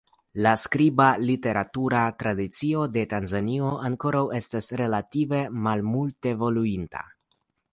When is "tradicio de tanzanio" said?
2.23-3.69